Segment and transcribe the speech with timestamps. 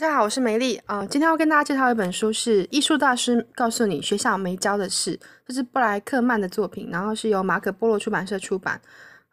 [0.00, 0.80] 大家好，我是梅丽。
[0.86, 8.80] 啊、今天要跟大家介绍一本书，是《艺术大师告诉你学校没教的事》，这是布莱克曼的作品，然后是由马可波罗出版社出版。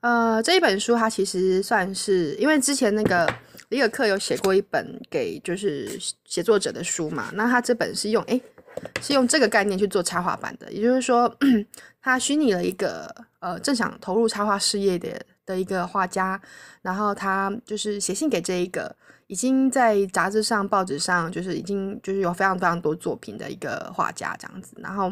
[0.01, 3.31] 呃，这一本书它其实算是，因为之前那个
[3.69, 5.87] 里尔克有写过一本给就是
[6.25, 8.41] 写作者的书嘛，那他这本是用诶，
[9.03, 11.31] 是用这个概念去做插画版的，也就是说，
[12.01, 16.41] 他虚拟了一个呃正想投入插画事业的的一个画家，
[16.81, 18.95] 然后他就是写信给这一个。
[19.27, 24.75] 已经在杂志上、报纸上，就是已经就是有非常非常多作品的一个画家这样子。
[24.77, 25.11] 然后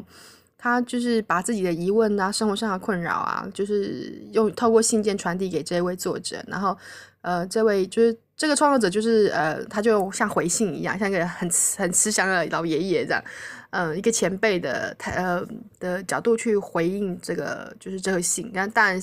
[0.56, 6.44] 他就是把自己的疑问啊、生活上的困扰啊，就是用透过信件传递给这位作者。
[6.48, 6.78] 然后
[7.22, 13.24] 呃，这位就是这个创作者，就是呃，他就像回信一样，像一个很很慈祥的老爷爷这样，
[13.72, 15.44] 嗯、一个前辈的他呃
[15.80, 18.52] 的角度去回应这个就是这个信。
[18.54, 19.02] 然后当然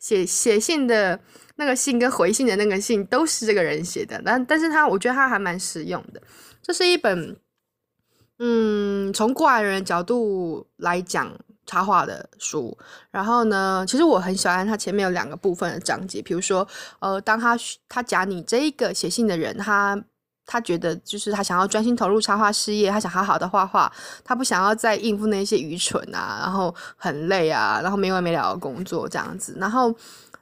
[0.00, 1.20] 写写信的。
[1.56, 6.22] 那个信跟回信的那个信都是这个人写的，但但是他我觉得他还蛮实用的。
[6.62, 7.36] 这是一本，
[8.38, 11.30] 嗯，从过来人的角度来讲
[11.66, 12.78] 插画的书。
[13.10, 16.66] 然后呢，其实我很喜欢他前面有两个部分的章节，比如说，
[17.00, 17.54] 呃，当他
[17.90, 20.02] 他讲你这一个写信的人，他
[20.50, 23.90] 他觉得就是他想要专心投入插画事业，他想好好的画画，
[24.24, 29.56] 他不想要再应付那些愚蠢啊，然后很累啊，然后没完没了的工作这样子。
[29.58, 29.94] 然后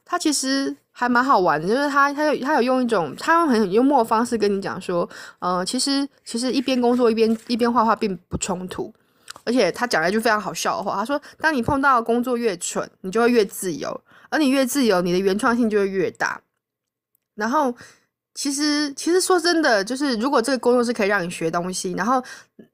[0.04, 0.74] 他其实。
[0.98, 8.92] 还蛮好玩的，就是他，他有他有用一种他用很幽默的方式跟你讲说，呃，其实其实一边工作一边一边画画并不冲突，
[9.44, 16.40] 而且他讲了一句非常好笑的话，他说，当你碰到工作越蠢，你就会越自由，而你越自由，你的原创性就会越大，
[17.36, 17.72] 然后。
[18.38, 22.22] 其实，其实说真的，就是如果这个工作是可以让你学东西，然后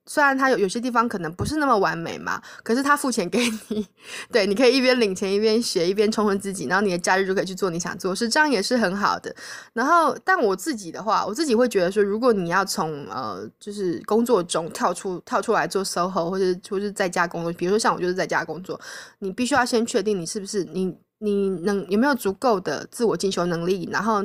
[0.05, 3.39] 虽然他有有些地方可能不是那么完美嘛，可是他付钱给
[3.71, 3.87] 你，
[4.31, 9.35] 对，你可以一边领钱一边学，一边充实自己，然后你的假日就可以去做你想做的事，这样也是很好的。
[9.73, 18.79] 然后，但我自己的话，我自己会觉得说，如果你要从呃，就是工作中跳出跳出来做 SOHO，或者或者在家工作，比如说像我就是在家工作，
[19.21, 24.23] 你必须要先确定你是不是你你能有没有足够的自我进修能力，然后。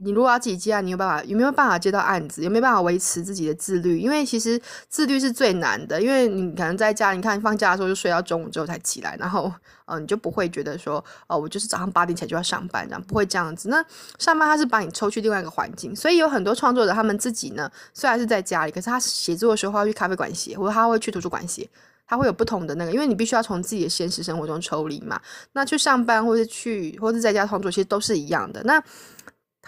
[0.00, 2.42] 你如果要自己接案，你有办法有没有办法接到案子？
[2.44, 3.98] 有没有办法维持自己的自律？
[3.98, 9.52] 因为其实自律是最难的，因为你可能在家，你看放假的时候就睡到中午之后才起来，然后
[9.86, 13.68] 呃你就不会觉得说哦，我就是早上八点起来就要上班这样，不会这样子。
[13.68, 13.84] 那
[14.18, 21.68] 上班他是把你抽去另外一个环境，所以有很多创作者他们自己呢，虽然是在家里，可是他写作的时候他会去咖啡馆写，或者他会去图书馆写，
[22.06, 25.20] 他会有不同的那个，因为你必须要从自己的现实生活中抽离嘛。
[25.54, 28.62] 那去上班或者去或者在家创作，其实都是一样的。
[28.62, 28.80] 那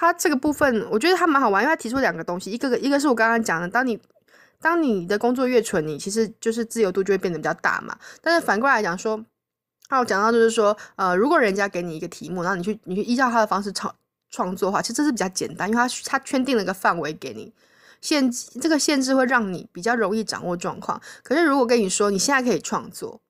[0.00, 4.00] 他这个部分，我觉得他蛮好玩，因为他提出两个东西，一个一个是我刚刚讲的，当你
[4.58, 7.94] 当你的工作越蠢，你其实就是自由度就会变得比较大嘛。
[8.22, 9.22] 但是反过来讲说，
[9.90, 13.94] 他有讲到就是说，呃，如果人家给你一个题目，然后你去你去依照他的方式创
[14.30, 17.52] 创作的话，其实这是比较简单，因为他他圈定了一个范围给你，
[18.00, 20.98] 限制这个限制会让你比较容易掌握状况。
[21.22, 23.20] 可是如果跟你说你现在可以创作。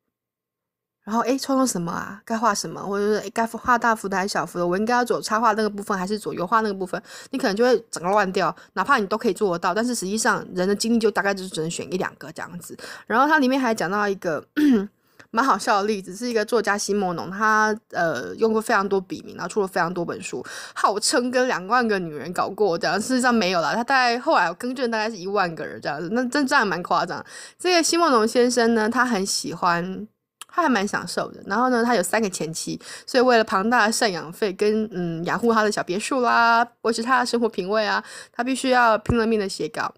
[1.10, 2.22] 然后，诶，创作什么啊？
[2.24, 2.80] 该画什么？
[2.80, 4.64] 或者是该画大幅的还是小幅的？
[4.64, 7.02] 我应该要走插画那个部分，还是走油画那个部分？
[7.30, 8.54] 你可能就会整个乱掉。
[8.74, 12.78] 哪怕你都可以做得到，但是实际上人的精力就大概就是只能选一两个这样子。
[13.08, 14.40] 然后它里面还讲到一个
[15.32, 20.46] 蛮好笑的例子，是一个作家西莫农，他呃用过非常多笔名，然后出了非常多本书，
[20.76, 23.00] 号称跟两万个女人搞过这样。
[23.00, 26.08] 事实上没有啦，他大概后来更正，大概是一万个人这样子。
[26.12, 27.20] 那真这样蛮夸张。
[27.58, 30.06] 这个西莫农先生呢，他很喜欢。
[30.52, 38.02] 他还蛮享受的，然后呢，他有三个前妻，所以为了庞大的赡养费跟嗯养护他的小别墅啦，维持他的生活品味啊，
[38.32, 39.94] 他必须要拼了命的写稿，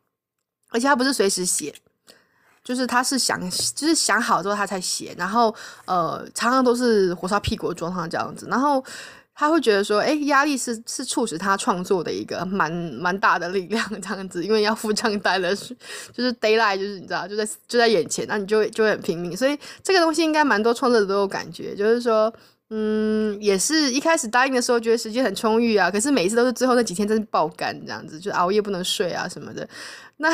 [0.71, 1.75] 而且他不是随时写，
[2.63, 3.41] 就是他是想
[3.75, 5.55] 就是想好之后他才写，然后
[5.87, 8.85] 呃常常都是火烧屁股的状态这样子，然后。
[9.35, 15.55] 他会觉得说，诶，压力是是促使他创作的一个蛮蛮大的力量，这样子，因为要付账单了，
[16.13, 22.33] 就是 deadline，就是你知道，就在就在眼前，那你就就会很拼命，所以这个东西应该蛮多创作者都有感觉，就是说。
[22.75, 29.69] 嗯，也是一开始答应的时候觉得时间很充裕啊，可是每一次都是最后那几天真是爆肝这样子，就熬夜不能睡啊什么的。
[30.17, 30.31] 那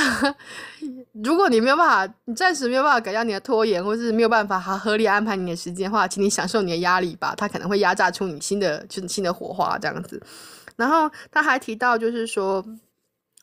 [1.24, 10.22] 如果你没有办法，你暂时没有办法改掉你的拖延，或是没有办法好合理安排你的时间的话，请你享受你的压力吧，它可能会压榨出你新的就是新的火花这样子。
[10.76, 12.64] 然后他还提到就是说，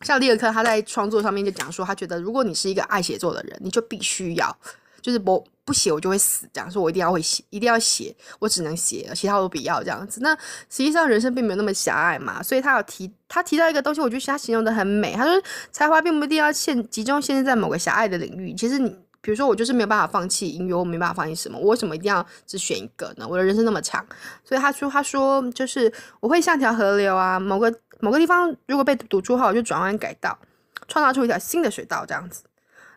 [0.03, 4.57] 像里尔克他在创作上面就讲说，他觉得如果你是一个爱写作的人，你就必须要
[5.01, 5.45] 就是不。
[5.65, 10.21] 不写我就会死，这样说我一定要会写，一定要写，我只能写，其他我都不要这样子。
[10.21, 10.33] 那
[10.69, 15.15] 实际上人生并没有那么狭隘嘛，所以他有提，他提到一个东西，我觉得他形容的很美。
[15.15, 15.41] 他说
[15.71, 18.53] 才华并不一定要限集中限制在某个狭隘的领域。
[18.53, 18.89] 其实你
[19.21, 23.27] 比如说我就是没有办法放弃音乐，我没办法放弃什么，我为什么一定要只选一个呢？
[23.27, 24.05] 我的人生那么长，
[24.43, 30.37] 所以他说他说就是我会像条河流啊，某个某个地方如果被堵住后，我就转弯改道。
[30.87, 32.43] 创造出一条新的水道这样子。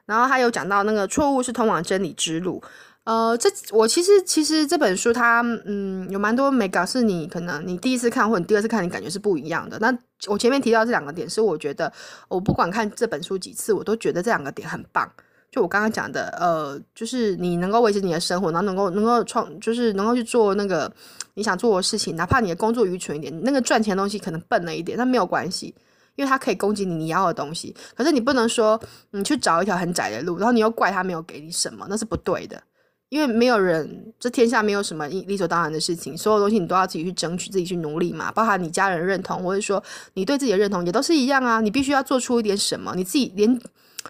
[0.08, 2.62] 然后他有讲到那个错误是通往真理之路。
[3.04, 9.78] 呃，这我其实其实这本书它嗯有蛮多眉角，是你可能你第一次看或者你第二次看，你感觉是不一样的。
[9.78, 9.96] 那
[10.26, 11.92] 我前面提到这两个点，是我觉得
[12.28, 15.10] 我不管看这本书几次，我都觉得这两个点很棒。
[15.50, 20.92] 就我刚刚讲的，呃，就是你能够维持你的生活，然后能够能够创，就是能够去做那个
[21.32, 25.74] 你想做的事情，哪怕你的工作愚蠢一点，那个赚钱的东西可能笨了一点，那没有关系，
[26.18, 27.74] 因为他可以攻击你你要的东西。
[27.94, 28.78] 可是你不能说
[29.12, 32.60] 你去找一条很窄的路，然后你又怪他没有给你什么，那是不对的。
[33.08, 38.30] 因为没有人，这天下没有什么理所当然的事情，所有东西你都要自己去争取，自己去努力嘛。
[38.32, 39.82] 包含你家人认同，或者说
[40.14, 41.60] 你对自己的认同，也都是一样啊。
[41.62, 43.58] 你必须要做出一点什么，你自己连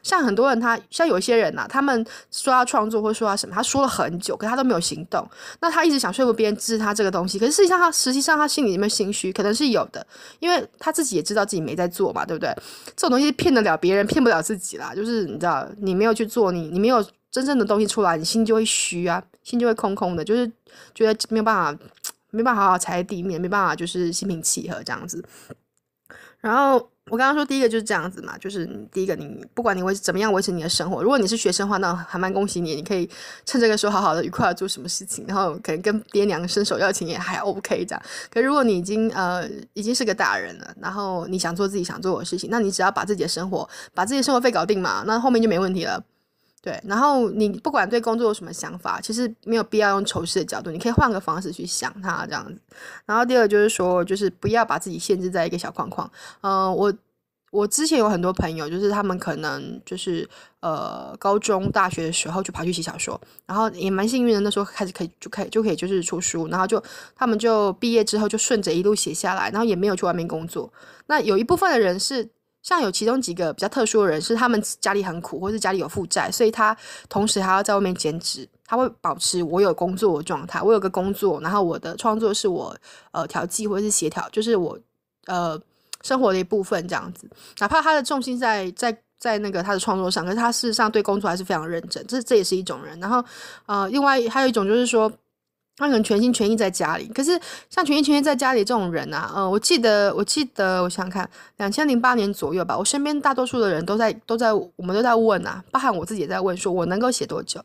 [0.02, 5.28] 像很多人他，像有些人呐、他们说要创作或说要什么，他说了很久，可他都没有行动。
[5.60, 10.06] 那他一直想说服别人支持他这个东西，可是实际上他实际上他心里有没有心虚，可能是有的，
[10.40, 12.52] 因为他自己也知道自己没在做嘛，对不对？
[12.96, 14.94] 这种东西骗得了别人，骗不了自己啦。
[14.94, 17.04] 就是你知道，你没有去做，你你没有。
[17.30, 20.50] 真正的东西出来，你心就会虚啊，心就会空空的，就是
[20.94, 21.84] 觉得没有办法，
[22.32, 25.22] 没办法好好踩在地面，没办法就是心平气和这样子。
[26.40, 26.76] 然后
[27.11, 33.08] 我刚刚说第一个就是这样子嘛，就是第一个你不管你维怎么样维持你的生活，如果你是学生话，那还蛮恭喜你，你可以
[33.44, 38.02] 趁这个时候好好的愉快的做什么事情，然后可能跟爹娘伸手要钱也还 OK 这样。
[38.31, 46.05] 可如果你已经呃已经是个大人了，然后你想做自己想做的事情，那你只要把自己的生活把自己的生活费搞定嘛，那后面就没问题了。
[46.68, 52.60] 对，然后你不管对工作有什么想法，其实没有必要用仇视的角度，你可以换个方式去想它这样子。
[53.06, 56.10] 然后第二就是说，就是不要把自己限制在一个小框框。
[56.42, 56.92] 嗯、我
[57.50, 60.28] 我之前有很多朋友，就是他们可能就是
[60.60, 66.82] 呃高中、大学的时候就跑去写小说，然后也蛮幸运的，那时候开始可以就可以就可以就是出书，然后就
[67.16, 70.70] 他们就毕业之后就顺着一路写下来，然后也没有去外面工作。
[71.06, 72.28] 那有一部分的人是。
[72.62, 76.76] 像有其中几个比较特殊的人，是他们家里很苦，或是家里有负债，所以他
[77.08, 78.49] 同时还要在外面兼职。
[78.66, 82.76] 他会保持我有工作的状态，我有个工作，然后我的创作是我
[83.12, 84.78] 呃调剂或者是协调，就是我
[85.26, 85.58] 呃
[86.02, 87.31] 生活的一部分这样子。
[87.60, 92.06] 哪怕他的重心在在在那个他的创作上，可是他事实上对工作还是非常认真。
[92.06, 93.00] 这这也是一种人。
[93.00, 93.25] 然后
[93.66, 95.11] 呃，另外还有一种就是说。
[95.78, 97.40] 他可能全心全意在家里，可是
[97.70, 107.64] 像全心全意在家里这种人啊，嗯，我记得，我记得，我想想看，两千零八年左右吧，我身边大多数的人都在都在，我们都在问啊，包含我自己也在问，说我能够写多久？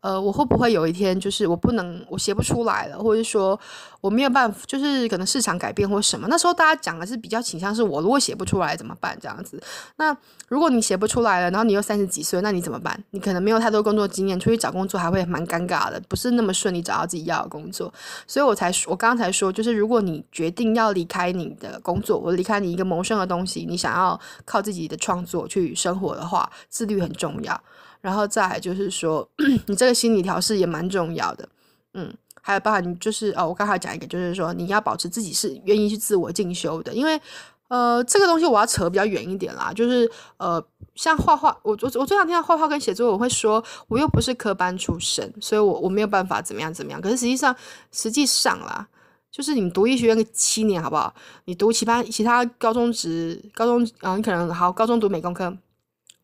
[0.00, 3.58] 呃，我会不会有一天就是我不能，我写不出来了，或者说
[4.00, 6.26] 我没有办法，就是可能市场改变或什么？
[6.28, 9.62] 那时候大家讲的是比较倾向是我如果写不出来怎么办这样子。
[9.96, 10.16] 那
[10.48, 12.98] 如果你写不出来了，然后你又三十几岁，那你怎么办？
[13.10, 17.92] 你可能没有太多工作经验，出去找工作还会蛮尴尬的，不是那么顺利找到自己要的工作。
[18.26, 27.60] 所以我才说，我刚才说，就是如果你决定要离开你的工作，我离开你一个谋生的东西，你想要靠自己的创作去生活的话，自律很重要。
[28.00, 29.28] 然后再来就是说，
[29.66, 31.48] 你这个心理调试也蛮重要的，
[31.94, 37.20] 嗯，还有包含你就是哦，我刚才讲一个，就是说你要保持自己是愿意去自我进修的，因为
[37.68, 40.60] 呃，这个东西我要扯比较远一点啦，就是呃，
[40.96, 47.00] 像画画，我我我最想听到画画跟写作，我会说我又不是科班出身，所以我我没有办法怎么样怎么样。
[47.00, 47.54] 可是实际上，
[47.92, 48.88] 实际上啦，
[49.30, 51.14] 就是你读医学院个七年好不好？
[51.44, 55.56] 你读其他其他高中职高中，嗯，你可能好高中读美工科。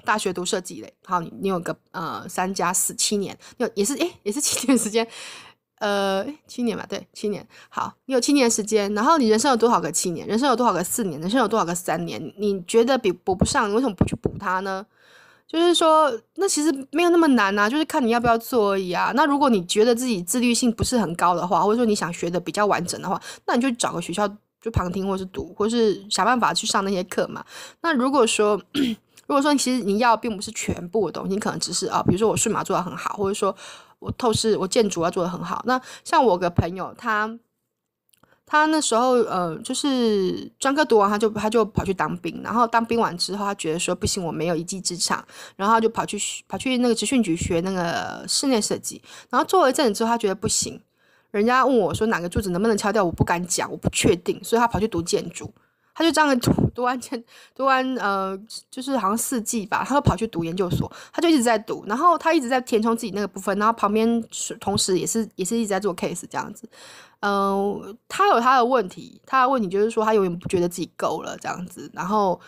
[0.06, 5.06] 大学读设计类，好，你你有个呃三加四七年，有也是诶，也是七年时间，
[5.80, 7.46] 呃七年吧，对，七年。
[7.68, 10.26] 好，你有七年时间，然后你人生有多少个七年？
[10.26, 11.20] 人生有多少个四年？
[11.20, 12.32] 人生有多少个三年？
[12.38, 14.86] 你觉得比补不上，你为什么不去补它呢？
[15.46, 19.12] 就是说，那其实没有那么难啊，就是看你要不要做而已啊。
[19.14, 24.26] 那如果你觉得自己自律性不是很高的话，或者说你想学的比较完整的话，那你就找个学校
[24.60, 27.44] 就旁听，或是读，或是想办法去上那些课嘛。
[27.80, 28.60] 那如果说，
[29.26, 33.54] 如果说其实你要并不是全部的东西，你可能只是啊，比如说我数码做得很好，或者说
[33.98, 35.62] 我透视、我建筑要做得很好。
[35.66, 37.38] 那像我个朋友，他
[38.44, 45.24] 他那时候呃，就是专科读完，他就他就跑去当兵，然后当兵完之后，他觉得说不行，我没有一技之长，
[45.56, 46.16] 然后他就跑去
[46.46, 50.80] 跑去那个职训局学那个室内设计，然后做了一阵子之后，他觉得不行，
[51.32, 55.52] 人家问我说哪个柱子能不能敲掉，我不敢讲，我不确定，所以他跑去读建筑。
[55.98, 57.24] 他就这样读读完前
[57.54, 58.38] 读完呃，
[58.70, 64.22] 就是好像四季吧，他就跑去读研究所，他就一直在读，然后他一直在填充自己那个部分，然后旁边
[64.60, 66.68] 同时也是也是一直在做 case 这样子。
[67.20, 72.38] 嗯、他有他的问题，他的问题就是说他永远不觉得自己够了这样子，然后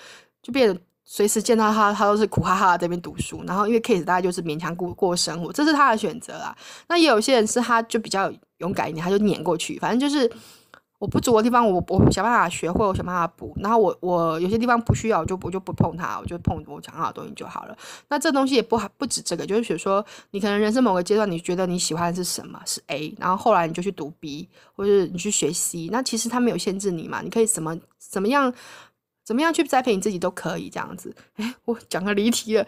[0.43, 6.55] 就变得随时见到他，他都是苦哈哈在这边读书，然后因为 case 大概就是勉强过过生活，这是他的选择啦。
[6.87, 10.31] 那也有些人是他就比较勇敢一点，他就碾过去，反正就是。
[10.99, 13.55] 我不足的地方我，我想办法学会，我想办法补。
[13.61, 17.77] 然后我我有些地方不需要，我就我就不碰它，我就碰我想要的东西就好了。
[18.09, 25.89] 那这东西也不不止这个，就是比如说，你可能人生某个阶段，你觉得你喜欢的是什么是 A，然后后来你就去读 B，或者你去学 C。
[25.93, 28.53] 那其实它没有限制你嘛，你可以怎么怎么样
[29.25, 31.15] 怎么样去栽培你自己都可以这样子。
[31.37, 32.67] 诶，我讲个离题了。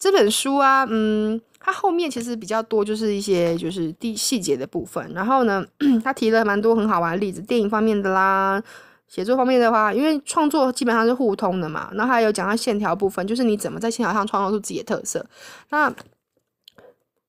[0.00, 1.40] 这本书啊，嗯。
[1.62, 5.12] 它后面其实比较多，就是一些就是细细节的部分。
[5.12, 5.62] 然后呢，
[6.02, 8.60] 他提了蛮多很好玩的例子，电影方面的啦，
[9.06, 11.90] 写作方面的话，因为创作基本上是互通的嘛。
[11.92, 15.24] 然后还有讲到线条部分，就是你怎么在线条上创造出自己的特色。
[15.68, 15.92] 那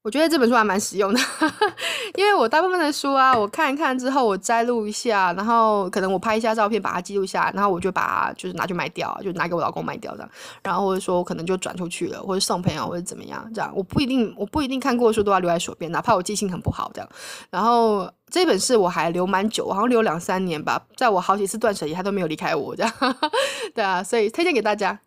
[0.04, 1.20] 我觉得这本书还蛮实用的，
[2.18, 10.30] 因为我大部分的书啊，我看一看之后，我摘录一下，然后可能我拍一下照片，把它记录下来，然后我就把它就是拿去卖掉，就拿给我老公卖掉这样，
[10.64, 17.08] 然后或者说我可能就转出去了，或者送朋友或者怎么样这样，我不一定我不一定看过的书都要留在手边，哪怕我记性很不好这样。
[17.52, 22.92] 然后这本是我还留蛮久，好像留两三年吧，在我好几次断舍离，它都没有离开我这样，
[23.76, 25.00] 对啊，所以推荐给大家。